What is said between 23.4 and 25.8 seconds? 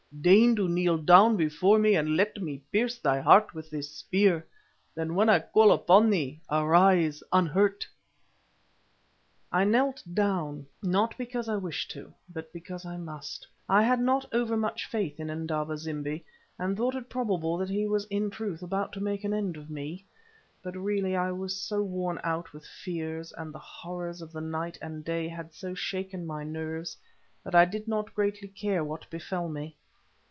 the horrors of the night and day had so